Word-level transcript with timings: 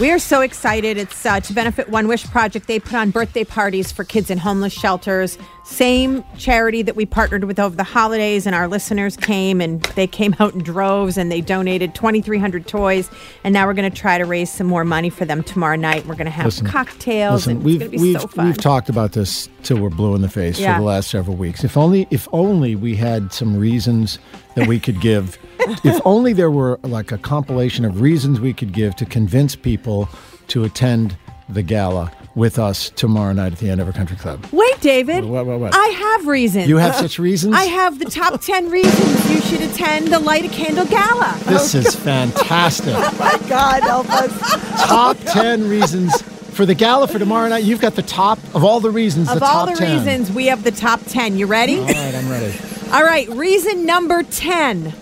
We 0.00 0.10
are 0.10 0.18
so 0.18 0.40
excited. 0.40 0.98
It's 0.98 1.24
uh, 1.24 1.38
to 1.38 1.52
benefit 1.52 1.88
One 1.88 2.08
Wish 2.08 2.24
Project. 2.26 2.66
They 2.66 2.80
put 2.80 2.94
on 2.94 3.10
birthday 3.12 3.44
parties 3.44 3.92
for 3.92 4.02
kids 4.02 4.28
in 4.28 4.38
homeless 4.38 4.72
shelters. 4.72 5.38
Same 5.62 6.24
charity 6.36 6.82
that 6.82 6.96
we 6.96 7.06
partnered 7.06 7.44
with 7.44 7.60
over 7.60 7.76
the 7.76 7.84
holidays, 7.84 8.44
and 8.44 8.56
our 8.56 8.66
listeners 8.66 9.16
came 9.16 9.60
and 9.60 9.82
they 9.94 10.08
came 10.08 10.34
out 10.40 10.52
in 10.52 10.64
droves 10.64 11.16
and 11.16 11.30
they 11.30 11.40
donated 11.40 11.94
2,300 11.94 12.66
toys. 12.66 13.08
And 13.44 13.52
now 13.52 13.68
we're 13.68 13.74
going 13.74 13.88
to 13.88 13.96
try 13.96 14.18
to 14.18 14.24
raise 14.24 14.50
some 14.52 14.66
more 14.66 14.84
money 14.84 15.10
for 15.10 15.24
them 15.26 15.44
tomorrow 15.44 15.76
night. 15.76 16.04
We're 16.06 16.16
going 16.16 16.24
to 16.24 16.30
have 16.32 16.46
Listen, 16.46 16.66
cocktails, 16.66 17.46
Listen, 17.46 17.56
and 17.58 17.64
we've 17.64 17.80
it's 17.80 17.90
going 17.90 17.92
to 17.92 17.96
be 17.98 18.02
we've 18.14 18.20
so 18.20 18.26
fun. 18.26 18.46
we've 18.46 18.58
talked 18.58 18.88
about 18.88 19.12
this 19.12 19.48
till 19.62 19.78
we're 19.78 19.90
blue 19.90 20.16
in 20.16 20.22
the 20.22 20.28
face 20.28 20.58
Yeah. 20.58 20.74
for 20.74 20.80
the 20.80 20.86
last 20.86 21.08
several 21.08 21.36
weeks. 21.36 21.62
If 21.62 21.76
only 21.76 22.08
if 22.10 22.26
only 22.32 22.74
we 22.74 22.96
had 22.96 23.32
some 23.32 23.56
reasons 23.56 24.18
that 24.56 24.66
we 24.66 24.80
could 24.80 25.00
give. 25.00 25.38
If 25.84 26.00
only 26.04 26.32
there 26.32 26.50
were 26.50 26.78
like 26.82 27.12
a 27.12 27.18
compilation 27.18 27.84
of 27.84 28.00
reasons 28.00 28.40
we 28.40 28.52
could 28.52 28.72
give 28.72 28.96
to 28.96 29.06
convince 29.06 29.56
people 29.56 30.08
to 30.48 30.64
attend 30.64 31.16
the 31.48 31.62
gala 31.62 32.10
with 32.34 32.58
us 32.58 32.90
tomorrow 32.90 33.32
night 33.32 33.52
at 33.52 33.58
the 33.58 33.70
Andover 33.70 33.92
Country 33.92 34.16
Club. 34.16 34.44
Wait, 34.50 34.80
David. 34.80 35.24
What, 35.24 35.46
what, 35.46 35.60
what? 35.60 35.74
I 35.74 35.86
have 35.86 36.26
reasons. 36.26 36.68
You 36.68 36.78
have 36.78 36.96
such 36.96 37.18
reasons? 37.18 37.54
I 37.54 37.64
have 37.64 37.98
the 37.98 38.06
top 38.06 38.40
10 38.40 38.70
reasons 38.70 39.30
you 39.30 39.40
should 39.40 39.70
attend 39.70 40.08
the 40.08 40.18
Light 40.18 40.44
a 40.44 40.48
Candle 40.48 40.86
Gala. 40.86 41.38
This 41.44 41.74
is 41.74 41.94
fantastic. 41.94 42.94
oh 42.96 43.16
my 43.18 43.48
God, 43.48 43.82
help 43.82 44.10
us. 44.10 44.86
top 44.88 45.16
10 45.20 45.68
reasons 45.68 46.22
for 46.22 46.66
the 46.66 46.74
gala 46.74 47.06
for 47.06 47.18
tomorrow 47.18 47.48
night. 47.48 47.64
You've 47.64 47.80
got 47.80 47.94
the 47.94 48.02
top 48.02 48.38
of 48.54 48.64
all 48.64 48.80
the 48.80 48.90
reasons. 48.90 49.30
Of 49.30 49.40
the 49.40 49.46
all 49.46 49.66
the 49.66 49.74
10. 49.74 49.98
reasons, 49.98 50.32
we 50.32 50.46
have 50.46 50.64
the 50.64 50.70
top 50.70 51.00
10. 51.06 51.36
You 51.36 51.46
ready? 51.46 51.78
All 51.78 51.86
right, 51.86 52.14
I'm 52.14 52.28
ready. 52.28 52.54
All 52.92 53.04
right, 53.04 53.28
reason 53.28 53.86
number 53.86 54.22
10. 54.22 54.92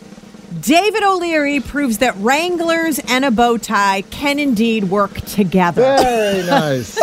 David 0.61 1.03
O'Leary 1.03 1.61
proves 1.61 1.99
that 1.99 2.15
Wranglers 2.17 2.99
and 3.09 3.25
a 3.25 3.31
bow 3.31 3.57
tie 3.57 4.03
can 4.11 4.39
indeed 4.39 4.85
work 4.85 5.15
together. 5.23 5.83
Very 5.83 6.47
nice. 6.47 6.99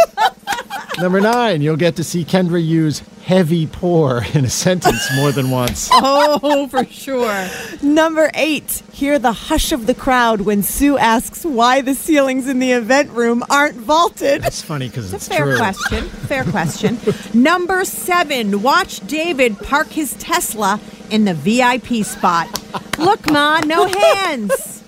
Number 0.99 1.21
nine, 1.21 1.61
you'll 1.61 1.77
get 1.77 1.95
to 1.95 2.03
see 2.03 2.25
Kendra 2.25 2.63
use 2.63 3.01
heavy 3.23 3.67
pour 3.67 4.23
in 4.33 4.43
a 4.43 4.49
sentence 4.49 5.07
more 5.15 5.31
than 5.31 5.49
once. 5.49 5.89
Oh, 6.41 6.67
for 6.67 6.83
sure. 6.85 7.47
Number 7.81 8.31
eight, 8.33 8.81
hear 8.91 9.19
the 9.19 9.31
hush 9.33 9.71
of 9.71 9.85
the 9.87 9.93
crowd 9.93 10.41
when 10.41 10.63
Sue 10.63 10.97
asks 10.97 11.43
why 11.45 11.81
the 11.81 11.93
ceilings 11.95 12.47
in 12.47 12.59
the 12.59 12.71
event 12.71 13.11
room 13.11 13.43
aren't 13.49 13.75
vaulted. 13.75 14.41
That's 14.41 14.61
funny 14.61 14.87
because 14.87 15.13
it's 15.13 15.27
a 15.27 15.29
Fair 15.31 15.45
true. 15.45 15.57
question. 15.57 16.05
Fair 16.09 16.43
question. 16.51 16.97
Number 17.33 17.83
seven, 17.85 18.61
watch 18.61 18.99
David 19.07 19.57
park 19.59 19.87
his 19.89 20.13
Tesla 20.15 20.79
in 21.09 21.25
the 21.25 21.33
VIP 21.33 22.05
spot. 22.05 22.58
Look, 22.99 23.29
Ma, 23.31 23.59
no 23.65 23.85
hands. 23.97 24.83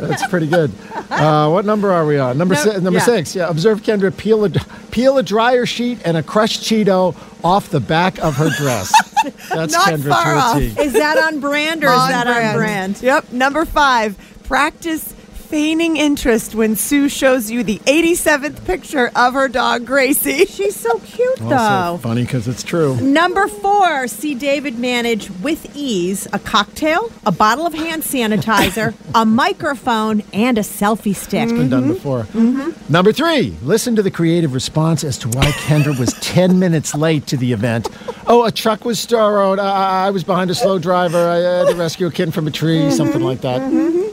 That's 0.00 0.26
pretty 0.28 0.46
good. 0.48 0.70
Uh, 1.10 1.48
what 1.50 1.64
number 1.64 1.92
are 1.92 2.04
we 2.06 2.18
on? 2.18 2.36
Number 2.38 2.54
No- 2.54 2.60
si- 2.62 2.80
number 2.80 2.98
yeah. 2.98 3.04
six. 3.04 3.34
Yeah, 3.36 3.48
observe 3.48 3.82
Kendra 3.82 4.14
peel 4.16 4.44
a 4.44 4.50
peel 4.90 5.18
a 5.18 5.22
dryer 5.22 5.64
sheet 5.66 5.98
and 6.04 6.16
a 6.16 6.22
crushed 6.22 6.62
Cheeto 6.62 7.14
off 7.44 7.68
the 7.70 7.80
back 7.80 8.18
of 8.18 8.34
her 8.36 8.50
dress. 8.50 8.92
That's 9.48 9.72
Not 9.72 9.88
Kendra 9.88 10.08
far 10.10 10.34
off. 10.34 10.58
Is 10.60 10.92
that 10.94 11.18
on 11.18 11.40
brand 11.40 11.84
or 11.84 11.88
is 11.88 12.08
that 12.08 12.26
on 12.26 12.56
brand? 12.56 13.00
Yep. 13.02 13.32
Number 13.32 13.64
five, 13.64 14.16
practice 14.44 15.14
feigning 15.50 15.96
interest 15.96 16.54
when 16.54 16.76
Sue 16.76 17.08
shows 17.08 17.50
you 17.50 17.64
the 17.64 17.78
87th 17.80 18.64
picture 18.64 19.10
of 19.16 19.34
her 19.34 19.48
dog, 19.48 19.84
Gracie. 19.84 20.44
She's 20.44 20.76
so 20.76 21.00
cute, 21.00 21.40
Also 21.42 21.48
though. 21.48 21.98
funny 22.00 22.22
because 22.22 22.46
it's 22.46 22.62
true. 22.62 22.94
Number 23.00 23.48
four, 23.48 24.06
see 24.06 24.36
David 24.36 24.78
manage 24.78 25.28
with 25.42 25.74
ease 25.74 26.28
a 26.32 26.38
cocktail, 26.38 27.10
a 27.26 27.32
bottle 27.32 27.66
of 27.66 27.74
hand 27.74 28.04
sanitizer, 28.04 28.94
a 29.16 29.26
microphone, 29.26 30.22
and 30.32 30.56
a 30.56 30.60
selfie 30.60 31.16
stick. 31.16 31.48
That's 31.48 31.52
been 31.52 31.68
done 31.68 31.82
mm-hmm. 31.82 31.94
before. 31.94 32.22
Mm-hmm. 32.26 32.92
Number 32.92 33.12
three, 33.12 33.56
listen 33.64 33.96
to 33.96 34.04
the 34.04 34.10
creative 34.12 34.54
response 34.54 35.02
as 35.02 35.18
to 35.18 35.28
why 35.30 35.46
Kendra 35.46 35.98
was 35.98 36.12
10 36.20 36.60
minutes 36.60 36.94
late 36.94 37.26
to 37.26 37.36
the 37.36 37.52
event. 37.52 37.88
Oh, 38.28 38.44
a 38.44 38.52
truck 38.52 38.84
was 38.84 39.00
started. 39.00 39.60
I, 39.60 40.06
I 40.06 40.10
was 40.10 40.22
behind 40.22 40.52
a 40.52 40.54
slow 40.54 40.78
driver. 40.78 41.28
I 41.28 41.38
had 41.38 41.68
to 41.70 41.74
rescue 41.74 42.06
a 42.06 42.12
kid 42.12 42.32
from 42.32 42.46
a 42.46 42.52
tree, 42.52 42.82
mm-hmm. 42.82 42.92
something 42.92 43.20
like 43.20 43.40
that. 43.40 43.60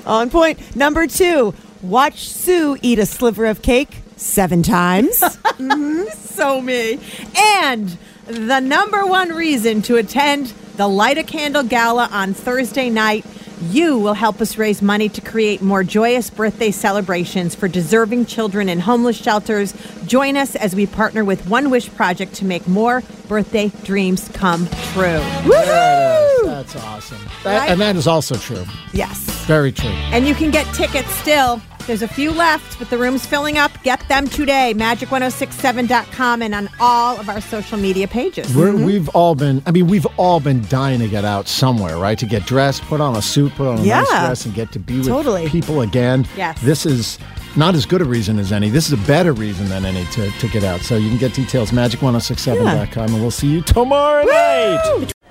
On 0.07 0.29
point. 0.29 0.75
Number 0.75 1.06
two, 1.06 1.53
watch 1.81 2.29
Sue 2.29 2.78
eat 2.81 2.97
a 2.97 3.06
sliver 3.06 3.45
of 3.45 3.62
cake 3.62 4.01
seven 4.16 4.63
times. 4.63 5.22
Mm-hmm. 5.57 6.07
So 6.19 6.62
me. 6.62 7.00
And 7.35 7.97
the 8.28 8.59
number 8.59 9.07
one 9.07 9.29
reason 9.29 9.81
to 9.81 9.95
attend 9.95 10.53
the 10.75 10.88
Light 10.88 11.18
a 11.18 11.23
Candle 11.23 11.63
Gala 11.63 12.07
on 12.12 12.35
Thursday 12.35 12.91
night. 12.91 13.25
You 13.62 13.97
will 13.97 14.13
help 14.13 14.40
us 14.40 14.57
raise 14.57 14.81
money 14.81 15.09
to 15.09 15.19
create 15.22 15.62
more 15.62 15.84
joyous 15.84 16.29
birthday 16.29 16.69
celebrations 16.72 17.56
for 17.56 17.68
deserving 17.68 18.28
children 18.28 18.69
in 18.69 18.79
homeless 18.79 19.18
shelters. 19.18 19.73
Join 20.06 20.38
us 20.38 20.56
as 20.56 20.75
we 20.75 20.85
partner 20.85 21.25
with 21.25 21.47
One 21.50 21.69
Wish 21.72 21.90
Project 21.95 22.35
to 22.35 22.45
make 22.45 22.68
more 22.68 23.01
birthday 23.28 23.69
dreams 23.84 24.29
come 24.34 24.68
true. 24.94 25.03
There 25.03 25.63
it 25.63 26.41
is. 26.44 26.45
That's 26.47 26.75
awesome. 26.75 27.18
That- 27.44 27.57
Right? 27.62 27.69
And 27.72 27.81
that 27.81 27.95
is 27.95 28.07
also 28.07 28.35
true. 28.35 28.63
Yes. 28.94 29.18
Very 29.45 29.72
true. 29.72 29.89
And 29.89 30.28
you 30.28 30.35
can 30.35 30.51
get 30.51 30.66
tickets 30.75 31.09
still. 31.16 31.62
There's 31.88 32.02
a 32.02 32.08
few 32.08 32.31
left, 32.31 32.78
but 32.80 32.90
the 32.90 32.98
room's 32.98 33.25
filling 33.25 33.58
up. 33.58 33.72
Get 33.81 34.06
them 34.09 34.28
today. 34.28 34.74
Magic1067.com 34.75 36.42
and 36.42 36.53
on 36.53 36.70
all 36.81 37.18
of 37.18 37.30
our 37.30 37.40
social 37.40 37.78
media 37.78 38.09
pages. 38.09 38.53
We're, 38.53 38.74
mm-hmm. 38.74 38.84
We've 38.84 39.08
all 39.09 39.36
been, 39.36 39.64
I 39.66 39.72
mean, 39.72 39.88
we've 39.88 40.06
all 40.18 40.42
been 40.42 40.66
dying 40.68 41.00
to 41.00 41.08
get 41.08 41.24
out 41.24 41.48
somewhere, 41.48 41.98
right? 41.98 42.20
To 42.20 42.25
get 42.25 42.46
dressed, 42.46 42.81
put 42.84 43.00
on 43.00 43.16
a 43.16 43.22
suit, 43.22 43.53
put 43.53 43.68
on 43.68 43.80
a 43.80 43.86
nice 43.86 44.09
dress, 44.09 44.46
and 44.46 44.53
get 44.53 44.74
to 44.74 44.80
be 44.80 44.98
with 44.98 45.08
Totally. 45.08 45.48
people 45.48 45.80
again. 45.80 46.28
Yes. 46.36 46.62
This 46.62 46.86
is 46.86 47.20
not 47.56 47.74
as 47.74 47.86
good 47.86 48.02
a 48.02 48.06
reason 48.06 48.38
as 48.38 48.52
any. 48.52 48.69
This 48.69 48.88
is 48.88 48.94
a 48.94 49.08
better 49.08 49.31
reason 49.31 49.69
than 49.69 49.86
any 49.86 50.04
to, 50.12 50.30
to 50.30 50.48
get 50.50 50.66
out. 50.66 50.81
So 50.81 50.98
you 50.98 51.08
can 51.08 51.18
get 51.18 51.34
details, 51.34 51.72
magic1067.com, 51.72 53.14
and 53.14 53.22
we'll 53.22 53.31
see 53.31 53.48
you 53.48 53.62
tomorrow 53.62 54.25
night. 54.25 55.14